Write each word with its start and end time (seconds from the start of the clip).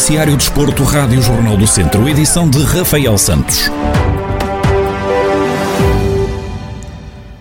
Noticiário 0.00 0.34
Desporto, 0.34 0.82
Rádio 0.82 1.20
Jornal 1.20 1.58
do 1.58 1.66
Centro, 1.66 2.08
edição 2.08 2.48
de 2.48 2.62
Rafael 2.62 3.18
Santos. 3.18 3.68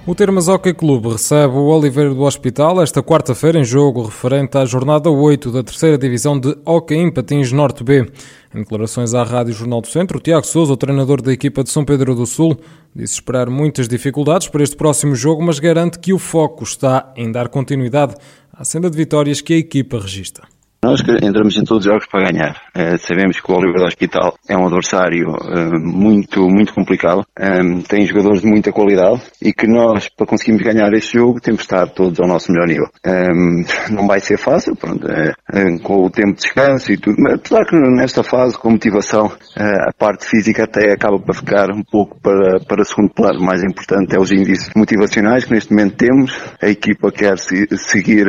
O 0.05 0.13
Termas 0.13 0.49
Hockey 0.49 0.73
Clube 0.73 1.07
recebe 1.07 1.53
o 1.53 1.67
Oliveira 1.67 2.13
do 2.13 2.21
Hospital 2.21 2.81
esta 2.81 3.01
quarta-feira 3.01 3.57
em 3.57 3.63
jogo 3.63 4.03
referente 4.03 4.57
à 4.57 4.65
jornada 4.65 5.09
8 5.09 5.53
da 5.53 5.63
terceira 5.63 5.97
divisão 5.97 6.37
de 6.37 6.53
Hockey 6.65 6.95
em 6.95 7.09
Patins 7.09 7.53
Norte 7.53 7.81
B. 7.81 8.11
Em 8.53 8.59
declarações 8.59 9.13
à 9.13 9.23
Rádio 9.23 9.53
Jornal 9.53 9.79
do 9.79 9.87
Centro, 9.87 10.19
Tiago 10.19 10.45
Souza, 10.45 10.73
o 10.73 10.77
treinador 10.77 11.21
da 11.21 11.31
equipa 11.31 11.63
de 11.63 11.69
São 11.69 11.85
Pedro 11.85 12.13
do 12.13 12.25
Sul, 12.25 12.57
disse 12.93 13.13
esperar 13.13 13.49
muitas 13.49 13.87
dificuldades 13.87 14.49
para 14.49 14.61
este 14.61 14.75
próximo 14.75 15.15
jogo, 15.15 15.41
mas 15.41 15.59
garante 15.59 15.97
que 15.97 16.11
o 16.11 16.19
foco 16.19 16.65
está 16.65 17.13
em 17.15 17.31
dar 17.31 17.47
continuidade 17.47 18.15
à 18.51 18.65
senda 18.65 18.89
de 18.89 18.97
vitórias 18.97 19.39
que 19.39 19.53
a 19.53 19.57
equipa 19.57 19.97
registra. 19.97 20.58
Nós 20.81 21.01
entramos 21.21 21.57
em 21.57 21.65
todos 21.65 21.85
os 21.85 21.91
jogos 21.91 22.07
para 22.07 22.31
ganhar. 22.31 22.55
Uh, 22.73 22.97
sabemos 22.99 23.41
que 23.41 23.51
o 23.51 23.55
Oliver 23.55 23.81
do 23.81 23.85
Hospital 23.85 24.35
é 24.47 24.55
um 24.55 24.65
adversário 24.65 25.29
uh, 25.29 25.77
muito, 25.77 26.47
muito 26.47 26.73
complicado. 26.73 27.25
Um, 27.37 27.43
ehm, 27.43 27.81
tem 27.81 28.05
jogadores 28.05 28.41
de 28.41 28.47
muita 28.47 28.71
qualidade 28.71 29.21
e 29.41 29.51
que 29.51 29.67
nós, 29.67 30.07
para 30.07 30.25
conseguirmos 30.25 30.63
ganhar 30.63 30.89
este 30.93 31.17
jogo, 31.17 31.41
temos 31.41 31.59
de 31.59 31.65
estar 31.65 31.85
todos 31.89 32.17
ao 32.21 32.27
nosso 32.27 32.49
melhor 32.49 32.65
nível. 32.65 32.87
Um, 33.05 33.65
não 33.93 34.07
vai 34.07 34.21
ser 34.21 34.37
fácil, 34.37 34.73
pronto, 34.73 35.05
uh, 35.05 35.83
com 35.83 36.05
o 36.05 36.09
tempo 36.09 36.35
de 36.35 36.43
descanso 36.43 36.93
e 36.93 36.97
tudo, 36.97 37.17
mas 37.19 37.33
apesar 37.33 37.65
que 37.65 37.75
nesta 37.75 38.23
fase, 38.23 38.57
com 38.57 38.69
motivação, 38.69 39.29
a 39.57 39.91
parte 39.91 40.25
física 40.25 40.63
até 40.63 40.93
acaba 40.93 41.19
para 41.19 41.33
ficar 41.33 41.71
um 41.71 41.83
pouco 41.83 42.17
para, 42.21 42.61
para 42.61 42.85
segundo 42.85 43.09
plano. 43.09 43.39
O 43.39 43.43
mais 43.43 43.61
importante 43.63 44.15
é 44.15 44.19
os 44.19 44.31
índices 44.31 44.69
motivacionais 44.73 45.43
que 45.43 45.53
neste 45.53 45.71
momento 45.71 45.97
temos. 45.97 46.39
A 46.61 46.69
equipa 46.69 47.11
quer 47.11 47.37
se, 47.37 47.67
seguir 47.77 48.27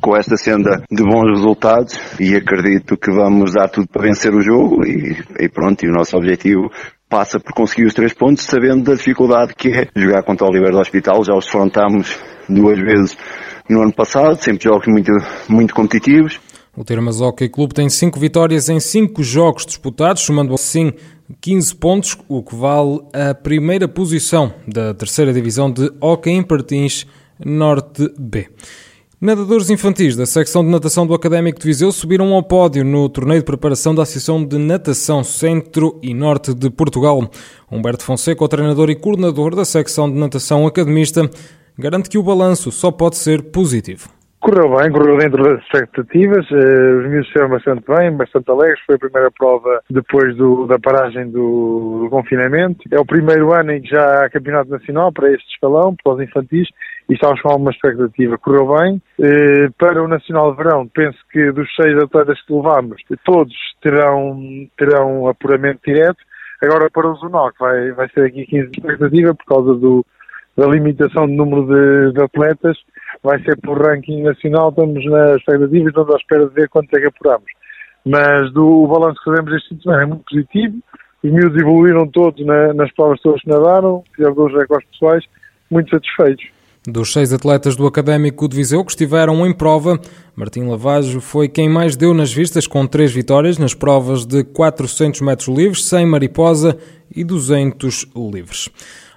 com 0.00 0.16
esta 0.16 0.36
senda 0.36 0.82
de 0.90 1.02
bons 1.04 1.36
resultados 1.36 1.91
e 2.20 2.34
acredito 2.34 2.96
que 2.96 3.10
vamos 3.10 3.52
dar 3.52 3.68
tudo 3.68 3.86
para 3.88 4.02
vencer 4.02 4.34
o 4.34 4.40
jogo 4.40 4.84
e, 4.86 5.16
e 5.40 5.48
pronto, 5.48 5.84
e 5.84 5.88
o 5.88 5.92
nosso 5.92 6.16
objetivo 6.16 6.70
passa 7.08 7.38
por 7.38 7.52
conseguir 7.52 7.86
os 7.86 7.94
três 7.94 8.14
pontos, 8.14 8.44
sabendo 8.44 8.84
da 8.84 8.94
dificuldade 8.94 9.54
que 9.54 9.68
é 9.68 9.88
jogar 9.94 10.22
contra 10.22 10.46
o 10.46 10.48
Oliveira 10.48 10.74
do 10.74 10.80
Hospital. 10.80 11.22
Já 11.24 11.34
os 11.34 11.44
defrontámos 11.44 12.18
duas 12.48 12.78
vezes 12.78 13.16
no 13.68 13.82
ano 13.82 13.92
passado, 13.92 14.36
sempre 14.36 14.64
jogos 14.64 14.86
muito, 14.86 15.12
muito 15.48 15.74
competitivos. 15.74 16.40
O 16.74 16.82
Termas 16.82 17.20
Hockey 17.20 17.50
Clube 17.50 17.74
tem 17.74 17.90
cinco 17.90 18.18
vitórias 18.18 18.70
em 18.70 18.80
cinco 18.80 19.22
jogos 19.22 19.66
disputados, 19.66 20.22
somando 20.22 20.54
assim 20.54 20.92
15 21.40 21.74
pontos, 21.76 22.16
o 22.28 22.42
que 22.42 22.56
vale 22.56 23.00
a 23.12 23.34
primeira 23.34 23.86
posição 23.86 24.54
da 24.66 24.94
terceira 24.94 25.34
divisão 25.34 25.70
de 25.70 25.90
Hockey 26.00 26.30
em 26.30 26.42
Partins 26.42 27.06
Norte 27.44 28.10
B. 28.18 28.48
Nadadores 29.24 29.70
infantis 29.70 30.16
da 30.16 30.26
secção 30.26 30.64
de 30.64 30.70
natação 30.70 31.06
do 31.06 31.14
Académico 31.14 31.56
de 31.56 31.64
Viseu 31.64 31.92
subiram 31.92 32.34
ao 32.34 32.42
pódio 32.42 32.84
no 32.84 33.08
torneio 33.08 33.38
de 33.38 33.46
preparação 33.46 33.94
da 33.94 34.02
Associação 34.02 34.44
de 34.44 34.58
Natação 34.58 35.22
Centro 35.22 35.96
e 36.02 36.12
Norte 36.12 36.52
de 36.52 36.68
Portugal. 36.68 37.30
Humberto 37.70 38.04
Fonseca, 38.04 38.42
o 38.42 38.48
treinador 38.48 38.90
e 38.90 38.96
coordenador 38.96 39.54
da 39.54 39.64
secção 39.64 40.10
de 40.10 40.18
natação 40.18 40.66
academista, 40.66 41.30
garante 41.78 42.10
que 42.10 42.18
o 42.18 42.22
balanço 42.24 42.72
só 42.72 42.90
pode 42.90 43.16
ser 43.16 43.52
positivo. 43.52 44.08
Correu 44.40 44.76
bem, 44.76 44.90
correu 44.90 45.16
dentro 45.16 45.40
das 45.40 45.62
expectativas, 45.62 46.44
uh, 46.50 46.98
os 46.98 47.08
miúdos 47.08 47.28
estiveram 47.28 47.50
bastante 47.50 47.84
bem, 47.86 48.10
bastante 48.10 48.50
alegres, 48.50 48.80
foi 48.84 48.96
a 48.96 48.98
primeira 48.98 49.30
prova 49.30 49.80
depois 49.88 50.36
do, 50.36 50.66
da 50.66 50.80
paragem 50.80 51.30
do, 51.30 52.00
do, 52.02 52.10
confinamento. 52.10 52.82
É 52.90 52.98
o 52.98 53.06
primeiro 53.06 53.52
ano 53.52 53.70
em 53.70 53.80
que 53.80 53.90
já 53.90 54.24
há 54.24 54.28
campeonato 54.28 54.68
nacional 54.68 55.12
para 55.12 55.32
este 55.32 55.46
escalão, 55.48 55.94
para 55.94 56.14
os 56.14 56.20
infantis, 56.20 56.66
e 57.12 57.14
estamos 57.14 57.42
com 57.42 57.50
alguma 57.50 57.70
expectativa. 57.70 58.38
Correu 58.38 58.74
bem. 58.74 59.02
Uh, 59.18 59.70
para 59.78 60.02
o 60.02 60.08
Nacional 60.08 60.52
de 60.52 60.56
Verão, 60.56 60.88
penso 60.88 61.18
que 61.30 61.52
dos 61.52 61.68
seis 61.76 61.94
atletas 62.02 62.40
que 62.40 62.54
levámos, 62.54 63.02
todos 63.22 63.54
terão, 63.82 64.40
terão 64.78 65.28
apuramento 65.28 65.80
direto. 65.86 66.16
Agora 66.62 66.88
para 66.90 67.10
o 67.10 67.50
que 67.52 67.58
vai, 67.58 67.92
vai 67.92 68.08
ser 68.14 68.24
aqui 68.24 68.46
15 68.46 68.70
de 68.70 68.78
expectativa 68.78 69.34
por 69.34 69.44
causa 69.44 69.74
do, 69.74 70.06
da 70.56 70.66
limitação 70.66 71.26
de 71.26 71.34
número 71.34 71.66
de, 71.66 72.12
de 72.14 72.22
atletas, 72.22 72.78
vai 73.22 73.42
ser 73.42 73.58
por 73.60 73.78
ranking 73.84 74.22
nacional, 74.22 74.70
estamos 74.70 75.04
na 75.04 75.34
expectativa 75.34 75.84
e 75.84 75.88
estamos 75.88 76.14
à 76.14 76.16
espera 76.16 76.46
de 76.46 76.54
ver 76.54 76.68
quanto 76.70 76.96
é 76.96 77.00
que 77.00 77.08
apuramos. 77.08 77.50
Mas 78.06 78.50
do 78.52 78.84
o 78.84 78.86
balanço 78.86 79.18
que 79.22 79.30
fazemos 79.30 79.52
este 79.52 79.82
semana 79.82 80.02
é 80.04 80.06
muito 80.06 80.24
positivo, 80.24 80.78
os 81.22 81.30
miúdos 81.30 81.60
evoluíram 81.60 82.06
todos 82.06 82.44
na, 82.46 82.72
nas 82.72 82.90
provas 82.92 83.20
todas 83.20 83.42
que 83.42 83.50
nadaram, 83.50 84.02
fizeram 84.14 84.34
dois 84.34 84.54
recordes 84.54 84.88
pessoais, 84.90 85.24
muito 85.70 85.90
satisfeitos. 85.90 86.61
Dos 86.84 87.12
seis 87.12 87.32
atletas 87.32 87.76
do 87.76 87.86
Académico 87.86 88.48
de 88.48 88.56
Viseu 88.56 88.84
que 88.84 88.90
estiveram 88.90 89.46
em 89.46 89.52
prova, 89.52 90.00
Martim 90.34 90.64
Lavajo 90.64 91.20
foi 91.20 91.48
quem 91.48 91.68
mais 91.68 91.94
deu 91.94 92.12
nas 92.12 92.32
vistas, 92.32 92.66
com 92.66 92.84
três 92.88 93.12
vitórias 93.12 93.56
nas 93.56 93.72
provas 93.72 94.26
de 94.26 94.42
400 94.42 95.20
metros 95.20 95.46
livres, 95.46 95.84
100 95.84 96.06
mariposa 96.06 96.76
e 97.14 97.22
200 97.22 98.08
livres. 98.16 98.68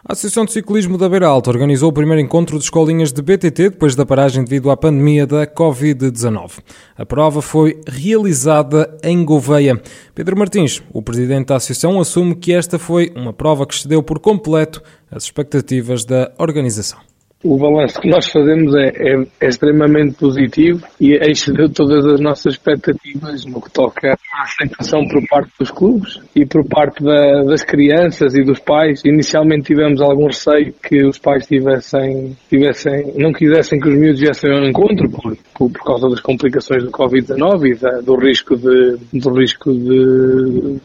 A 0.08 0.14
Associação 0.14 0.46
de 0.46 0.52
Ciclismo 0.52 0.96
da 0.96 1.10
Beira 1.10 1.26
Alta 1.26 1.50
organizou 1.50 1.90
o 1.90 1.94
primeiro 1.94 2.22
encontro 2.22 2.60
de 2.60 2.66
escolinhas 2.66 3.12
de 3.12 3.24
BTT 3.24 3.72
depois 3.72 3.96
da 3.96 4.06
paragem 4.06 4.44
devido 4.44 4.70
à 4.70 4.78
pandemia 4.78 5.26
da 5.26 5.48
Covid-19. 5.48 6.60
A 6.96 7.04
prova 7.04 7.42
foi 7.42 7.82
realizada 7.88 8.96
em 9.02 9.26
Gouveia. 9.26 9.82
Pedro 10.14 10.38
Martins, 10.38 10.84
o 10.94 11.02
presidente 11.02 11.48
da 11.48 11.56
associação, 11.56 12.00
assume 12.00 12.36
que 12.36 12.54
esta 12.54 12.78
foi 12.78 13.12
uma 13.16 13.34
prova 13.34 13.66
que 13.66 13.74
excedeu 13.74 14.04
por 14.04 14.20
completo 14.20 14.84
as 15.10 15.24
expectativas 15.24 16.06
da 16.06 16.32
organização 16.38 17.05
o 17.46 17.58
balanço 17.58 18.02
que 18.02 18.10
nós 18.10 18.26
fazemos 18.28 18.74
é, 18.74 18.88
é, 18.88 19.26
é, 19.40 19.48
extremamente 19.48 20.16
positivo 20.16 20.84
e 21.00 21.14
excedeu 21.14 21.70
todas 21.70 22.04
as 22.04 22.20
nossas 22.20 22.54
expectativas 22.54 23.46
no 23.46 23.62
que 23.62 23.72
toca 23.72 24.18
à 24.34 24.42
aceitação 24.42 25.08
por 25.08 25.22
parte 25.28 25.52
dos 25.60 25.70
clubes 25.70 26.20
e 26.36 26.44
por 26.44 26.68
parte 26.68 27.04
da, 27.04 27.44
das 27.44 27.64
crianças 27.64 28.34
e 28.34 28.44
dos 28.44 28.60
pais. 28.60 29.04
Inicialmente 29.06 29.68
tivemos 29.68 30.02
algum 30.02 30.26
receio 30.26 30.74
que 30.74 31.06
os 31.06 31.20
pais 31.20 31.46
tivessem, 31.46 32.36
tivessem 32.50 33.14
não 33.16 33.32
quisessem 33.32 33.80
que 33.80 33.90
os 33.90 33.96
miúdos 33.96 34.22
viessem 34.22 34.52
ao 34.52 34.66
encontro 34.66 35.08
por, 35.12 35.38
por, 35.54 35.72
por 35.72 35.84
causa 35.84 36.10
das 36.10 36.22
complicações 36.22 36.84
do 36.84 36.90
Covid-19 36.90 37.68
e 37.68 37.76
da, 37.76 38.02
do 38.02 38.16
risco 38.16 38.56
de, 38.56 38.98
do 39.14 39.30
risco 39.40 39.72
de, 39.72 40.80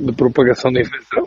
de 0.00 0.12
propagação 0.12 0.70
da 0.70 0.80
infecção. 0.80 1.24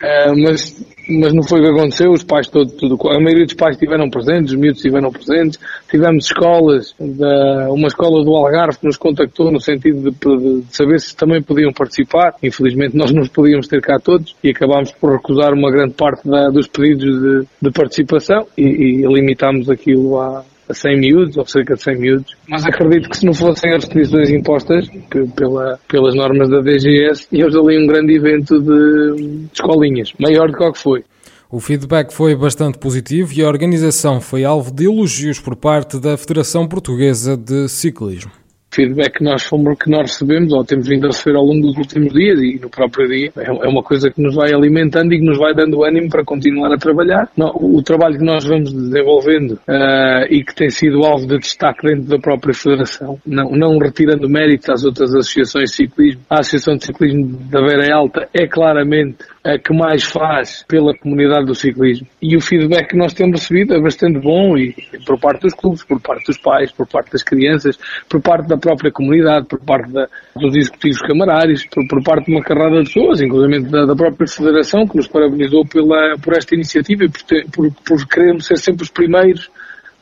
Uh, 0.00 0.42
mas, 0.44 0.80
mas 1.08 1.32
não 1.32 1.42
foi 1.42 1.60
o 1.60 1.62
que 1.62 1.70
aconteceu, 1.70 2.10
os 2.10 2.22
pais 2.22 2.48
todos, 2.48 2.74
tudo, 2.74 2.96
a 3.08 3.20
maioria 3.20 3.46
dos 3.46 3.54
pais 3.54 3.76
estiveram 3.76 4.10
presentes, 4.10 4.52
os 4.52 4.58
miúdos 4.58 4.78
estiveram 4.78 5.10
presentes, 5.10 5.58
tivemos 5.90 6.26
escolas, 6.26 6.94
da, 6.98 7.70
uma 7.70 7.88
escola 7.88 8.24
do 8.24 8.36
Algarve 8.36 8.78
que 8.78 8.86
nos 8.86 8.96
contactou 8.96 9.50
no 9.50 9.60
sentido 9.60 10.10
de, 10.10 10.10
de, 10.10 10.64
saber 10.70 11.00
se 11.00 11.16
também 11.16 11.42
podiam 11.42 11.72
participar, 11.72 12.34
infelizmente 12.42 12.96
nós 12.96 13.10
não 13.12 13.26
podíamos 13.26 13.66
ter 13.66 13.80
cá 13.80 13.98
todos 13.98 14.36
e 14.44 14.50
acabámos 14.50 14.92
por 14.92 15.12
recusar 15.12 15.52
uma 15.54 15.70
grande 15.70 15.94
parte 15.94 16.28
da, 16.28 16.50
dos 16.50 16.68
pedidos 16.68 17.20
de, 17.20 17.46
de 17.62 17.70
participação 17.70 18.46
e, 18.56 18.62
e 18.62 19.06
limitámos 19.06 19.70
aquilo 19.70 20.20
a, 20.20 20.44
a 20.68 20.74
100 20.74 20.98
miúdos, 20.98 21.36
ou 21.36 21.46
cerca 21.46 21.74
de 21.74 21.82
100 21.82 21.98
miúdos. 21.98 22.36
Mas 22.48 22.64
acredito 22.64 23.08
que 23.08 23.16
se 23.16 23.26
não 23.26 23.34
fossem 23.34 23.70
as 23.72 23.84
restrições 23.84 24.30
impostas 24.30 24.88
pela, 25.34 25.78
pelas 25.88 26.14
normas 26.14 26.48
da 26.50 26.60
DGS, 26.60 27.26
íamos 27.32 27.56
ali 27.56 27.82
um 27.82 27.86
grande 27.86 28.14
evento 28.14 28.60
de, 28.60 29.46
escolinhas, 29.52 30.12
maior 30.18 30.50
do 30.50 30.56
que 30.56 30.64
o 30.64 30.72
que 30.72 30.78
foi. 30.78 31.04
O 31.50 31.60
feedback 31.60 32.12
foi 32.12 32.36
bastante 32.36 32.78
positivo 32.78 33.32
e 33.34 33.42
a 33.42 33.48
organização 33.48 34.20
foi 34.20 34.44
alvo 34.44 34.70
de 34.70 34.84
elogios 34.84 35.40
por 35.40 35.56
parte 35.56 35.98
da 35.98 36.16
Federação 36.18 36.68
Portuguesa 36.68 37.36
de 37.36 37.68
Ciclismo 37.68 38.30
feedback 38.78 39.18
que 39.18 39.24
nós, 39.24 39.42
fomos, 39.42 39.76
que 39.76 39.90
nós 39.90 40.12
recebemos 40.12 40.52
ou 40.52 40.64
temos 40.64 40.86
vindo 40.86 41.06
a 41.06 41.08
receber 41.08 41.36
ao 41.36 41.44
longo 41.44 41.66
dos 41.66 41.76
últimos 41.76 42.12
dias 42.12 42.38
e 42.40 42.60
no 42.62 42.70
próprio 42.70 43.08
dia 43.08 43.32
é, 43.36 43.46
é 43.46 43.68
uma 43.68 43.82
coisa 43.82 44.08
que 44.08 44.22
nos 44.22 44.36
vai 44.36 44.52
alimentando 44.52 45.12
e 45.12 45.18
que 45.18 45.24
nos 45.24 45.36
vai 45.36 45.52
dando 45.52 45.82
ânimo 45.82 46.08
para 46.08 46.24
continuar 46.24 46.72
a 46.72 46.78
trabalhar. 46.78 47.28
o 47.36 47.82
trabalho 47.82 48.18
que 48.18 48.24
nós 48.24 48.44
vamos 48.44 48.72
desenvolvendo 48.72 49.52
uh, 49.68 50.24
e 50.30 50.44
que 50.44 50.54
tem 50.54 50.70
sido 50.70 51.04
alvo 51.04 51.26
de 51.26 51.38
destaque 51.38 51.88
dentro 51.88 52.08
da 52.08 52.18
própria 52.18 52.54
Federação, 52.54 53.18
não, 53.26 53.50
não 53.50 53.78
retirando 53.78 54.28
méritos 54.28 54.68
às 54.68 54.84
outras 54.84 55.12
associações 55.14 55.70
de 55.70 55.76
ciclismo, 55.76 56.20
a 56.30 56.38
Associação 56.38 56.76
de 56.76 56.86
Ciclismo 56.86 57.26
da 57.50 57.60
Beira 57.60 57.92
Alta 57.94 58.28
é 58.32 58.46
claramente 58.46 59.18
que 59.56 59.72
mais 59.72 60.04
faz 60.04 60.64
pela 60.68 60.92
comunidade 60.94 61.46
do 61.46 61.54
ciclismo. 61.54 62.06
E 62.20 62.36
o 62.36 62.40
feedback 62.40 62.88
que 62.88 62.96
nós 62.96 63.14
temos 63.14 63.40
recebido 63.40 63.74
é 63.74 63.80
bastante 63.80 64.18
bom 64.18 64.58
e 64.58 64.74
por 65.06 65.18
parte 65.18 65.42
dos 65.42 65.54
clubes, 65.54 65.84
por 65.84 66.00
parte 66.00 66.26
dos 66.26 66.38
pais, 66.38 66.72
por 66.72 66.86
parte 66.86 67.12
das 67.12 67.22
crianças, 67.22 67.78
por 68.08 68.20
parte 68.20 68.48
da 68.48 68.58
própria 68.58 68.90
comunidade, 68.90 69.46
por 69.46 69.60
parte 69.60 69.92
da, 69.92 70.08
dos 70.36 70.56
executivos 70.56 70.98
camarários, 70.98 71.64
por, 71.66 71.86
por, 71.88 72.02
parte 72.02 72.26
de 72.26 72.32
uma 72.32 72.42
carrada 72.42 72.82
de 72.82 72.92
pessoas, 72.92 73.20
inclusive 73.20 73.70
da, 73.70 73.86
da, 73.86 73.94
própria 73.94 74.26
federação 74.26 74.86
que 74.86 74.96
nos 74.96 75.06
parabenizou 75.06 75.64
pela, 75.64 76.18
por 76.18 76.36
esta 76.36 76.54
iniciativa 76.54 77.04
e 77.04 77.08
por, 77.08 77.72
por, 77.86 77.98
por 78.06 78.42
ser 78.42 78.58
sempre 78.58 78.82
os 78.82 78.90
primeiros 78.90 79.48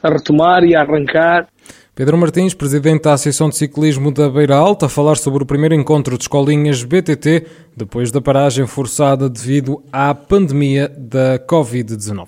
a 0.07 0.11
retomar 0.11 0.65
e 0.65 0.75
a 0.75 0.83
arrancar 0.83 1.49
Pedro 1.97 2.19
Martins, 2.19 2.53
presidente 2.53 3.05
da 3.05 3.15
Associação 3.15 3.49
de 3.49 3.57
Ciclismo 3.57 4.13
da 4.13 4.29
Beira 4.29 4.55
Alta, 4.55 4.85
a 4.85 4.89
falar 4.89 5.17
sobre 5.17 5.43
o 5.43 5.47
primeiro 5.47 5.75
encontro 5.75 6.19
de 6.19 6.25
escolinhas 6.25 6.85
BTT 6.85 7.47
depois 7.75 8.11
da 8.11 8.21
paragem 8.21 8.67
forçada 8.67 9.31
devido 9.31 9.83
à 9.91 10.15
pandemia 10.15 10.93
da 10.95 11.39
Covid-19. 11.39 12.27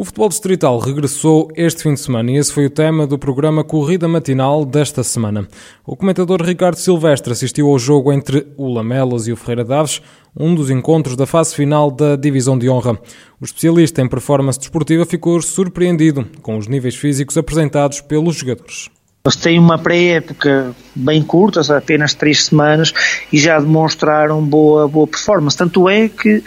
O 0.00 0.04
futebol 0.06 0.30
distrital 0.30 0.78
regressou 0.78 1.50
este 1.54 1.82
fim 1.82 1.92
de 1.92 2.00
semana 2.00 2.30
e 2.30 2.38
esse 2.38 2.50
foi 2.50 2.64
o 2.64 2.70
tema 2.70 3.06
do 3.06 3.18
programa 3.18 3.62
Corrida 3.62 4.08
Matinal 4.08 4.64
desta 4.64 5.04
semana. 5.04 5.46
O 5.84 5.94
comentador 5.94 6.42
Ricardo 6.42 6.76
Silvestre 6.76 7.34
assistiu 7.34 7.68
ao 7.68 7.78
jogo 7.78 8.10
entre 8.10 8.46
o 8.56 8.72
Lamelas 8.72 9.26
e 9.26 9.32
o 9.32 9.36
Ferreira 9.36 9.62
Daves, 9.62 10.00
um 10.34 10.54
dos 10.54 10.70
encontros 10.70 11.16
da 11.16 11.26
fase 11.26 11.54
final 11.54 11.90
da 11.90 12.16
Divisão 12.16 12.58
de 12.58 12.66
Honra. 12.70 12.98
O 13.38 13.44
especialista 13.44 14.00
em 14.00 14.08
performance 14.08 14.58
desportiva 14.58 15.04
ficou 15.04 15.42
surpreendido 15.42 16.26
com 16.40 16.56
os 16.56 16.66
níveis 16.66 16.96
físicos 16.96 17.36
apresentados 17.36 18.00
pelos 18.00 18.36
jogadores. 18.36 18.88
Eles 19.26 19.36
têm 19.36 19.58
uma 19.58 19.76
pré-época 19.76 20.74
bem 20.96 21.22
curta, 21.22 21.60
apenas 21.76 22.14
três 22.14 22.46
semanas, 22.46 22.90
e 23.30 23.38
já 23.38 23.60
demonstraram 23.60 24.42
boa, 24.42 24.88
boa 24.88 25.06
performance. 25.06 25.54
Tanto 25.54 25.90
é 25.90 26.08
que 26.08 26.42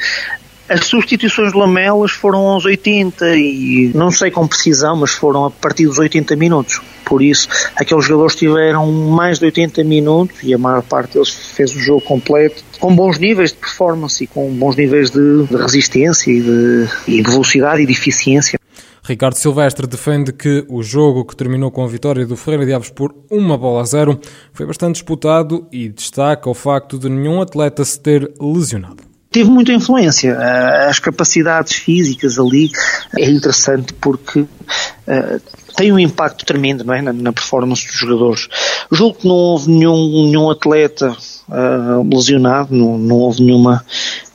as 0.74 0.88
substituições 0.88 1.52
de 1.52 1.58
Lamelas 1.58 2.12
foram 2.12 2.40
aos 2.40 2.66
80 2.66 3.36
e 3.36 3.92
não 3.94 4.10
sei 4.10 4.32
com 4.32 4.48
precisão, 4.48 4.96
mas 4.96 5.12
foram 5.12 5.46
a 5.46 5.52
partir 5.52 5.86
dos 5.86 6.00
80 6.00 6.36
minutos. 6.36 6.82
Por 7.06 7.22
isso, 7.22 7.48
aqueles 7.76 8.06
jogadores 8.06 8.36
tiveram 8.36 8.92
mais 8.92 9.38
de 9.38 9.46
80 9.46 9.84
minutos 9.84 10.38
e 10.42 10.52
a 10.52 10.58
maior 10.58 10.82
parte 10.82 11.14
deles 11.14 11.30
fez 11.30 11.76
o 11.76 11.80
jogo 11.80 12.02
completo, 12.02 12.64
com 12.80 12.96
bons 12.96 13.20
níveis 13.20 13.52
de 13.52 13.58
performance 13.58 14.24
e 14.24 14.28
com 14.28 14.52
bons 14.52 14.76
níveis 14.76 15.12
de, 15.12 15.46
de 15.46 15.56
resistência 15.56 16.32
e 16.32 16.42
de, 16.42 16.88
e 17.08 17.22
de 17.22 17.30
velocidade 17.30 17.84
e 17.84 17.86
de 17.86 17.92
eficiência. 17.92 18.60
Ricardo 19.04 19.36
Silvestre 19.36 19.86
defende 19.86 20.32
que 20.34 20.66
o 20.70 20.82
jogo 20.82 21.26
que 21.26 21.36
terminou 21.36 21.70
com 21.70 21.84
a 21.84 21.88
vitória 21.88 22.26
do 22.26 22.36
Ferreira 22.38 22.66
de 22.66 22.74
Aves 22.74 22.90
por 22.90 23.14
uma 23.30 23.58
bola 23.58 23.82
a 23.82 23.86
zero 23.86 24.20
foi 24.54 24.66
bastante 24.66 24.96
disputado 24.96 25.68
e 25.72 25.90
destaca 25.90 26.50
o 26.50 26.54
facto 26.54 26.98
de 26.98 27.10
nenhum 27.10 27.42
atleta 27.42 27.84
se 27.86 28.00
ter 28.00 28.32
lesionado 28.40 29.13
teve 29.34 29.50
muita 29.50 29.74
influência. 29.74 30.38
Eh, 30.40 30.88
as 30.88 31.00
capacidades 31.00 31.74
físicas 31.74 32.40
ali 32.40 32.72
é 33.18 33.30
interessante 33.30 33.92
porque 33.94 34.42
uh, 34.42 35.42
tem 35.76 35.92
um 35.92 36.00
impacto 36.00 36.46
tremendo 36.46 36.84
não 36.84 36.94
é? 36.94 37.02
na, 37.02 37.34
performance 37.34 37.86
dos 37.86 37.96
jogadores. 37.96 38.48
Julgo 38.92 39.16
que 39.16 39.28
não 39.28 39.36
houve 39.36 39.72
nenhum, 39.72 40.26
nenhum 40.28 40.50
atleta 40.50 41.18
uh, 41.50 42.08
lesionado, 42.16 42.74
não, 42.74 42.98
não 42.98 43.16
houve 43.18 43.44
nenhuma 43.44 43.84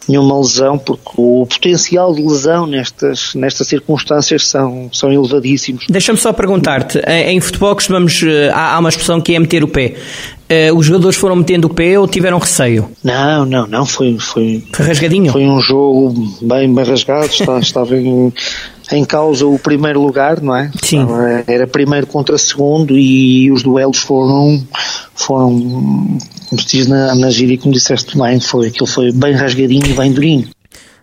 nenhuma 0.09 0.39
lesão, 0.39 0.79
porque 0.79 1.11
o 1.19 1.47
potencial 1.47 2.15
de 2.15 2.23
lesão 2.23 2.67
nestas, 2.67 3.35
nestas 3.35 3.69
circunstâncias 3.69 4.47
são, 4.47 4.89
são 4.91 5.13
elevadíssimos. 5.13 5.85
Deixa-me 5.87 6.19
só 6.19 6.33
perguntar-te, 6.33 6.99
em, 7.01 7.39
futebol 7.43 7.75
costumamos, 7.75 8.25
há, 8.55 8.75
há 8.75 8.79
uma 8.79 8.89
expressão 8.89 9.21
que 9.21 9.35
é 9.35 9.39
meter 9.39 9.63
o 9.63 9.69
pé. 9.69 9.97
Uh, 10.51 10.75
os 10.75 10.87
jogadores 10.87 11.19
foram 11.19 11.37
metendo 11.37 11.67
o 11.67 11.75
pé 11.75 11.99
ou 11.99 12.09
tiveram 12.09 12.39
receio? 12.39 12.89
Não, 13.05 13.45
não, 13.45 13.67
não, 13.67 13.85
foi... 13.85 14.17
Foi, 14.19 14.65
foi 14.73 14.87
rasgadinho? 14.87 15.31
Foi 15.31 15.47
um 15.47 15.61
jogo 15.61 16.15
bem, 16.41 16.73
bem 16.73 16.85
rasgado, 16.85 17.27
estava, 17.27 17.61
estava 17.61 17.97
em, 17.97 18.33
em 18.93 19.05
causa 19.05 19.47
o 19.47 19.59
primeiro 19.59 20.01
lugar, 20.01 20.41
não 20.41 20.57
é? 20.57 20.71
Sim. 20.83 21.03
Estava, 21.03 21.45
era 21.47 21.67
primeiro 21.67 22.07
contra 22.07 22.39
segundo 22.39 22.97
e 22.97 23.53
os 23.53 23.63
duelos 23.63 23.99
foram, 23.99 24.67
foram 25.15 26.19
como 26.49 26.63
se 26.63 26.67
diz 26.79 26.87
na, 26.87 27.15
na 27.15 27.31
gíria, 27.31 27.59
como 27.59 27.75
disseste 27.75 28.17
bem, 28.17 28.41
foi, 28.41 28.69
aquilo 28.69 28.87
foi 28.87 29.13
bem 29.13 29.35
rasgadinho 29.35 29.87
e 29.87 29.93
bem 29.93 30.13
durinho. 30.13 30.49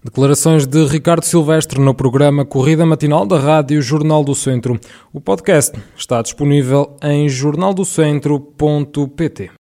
Declarações 0.05 0.65
de 0.67 0.85
Ricardo 0.85 1.25
Silvestre 1.25 1.81
no 1.81 1.91
programa 1.91 2.45
Corrida 2.45 2.85
Matinal 2.85 3.25
da 3.25 3.39
Rádio 3.39 3.81
Jornal 3.81 4.23
do 4.23 4.35
Centro. 4.35 4.79
O 5.11 5.19
podcast 5.19 5.75
está 5.97 6.21
disponível 6.21 6.95
em 7.01 7.27
jornaldocentro.pt. 7.27 9.49